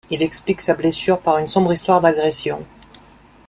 Il 0.09 0.23
explique 0.23 0.61
sa 0.61 0.73
blessure 0.73 1.19
par 1.19 1.37
une 1.37 1.45
sombre 1.45 1.71
histoire 1.73 2.01
d'agression. 2.01 2.65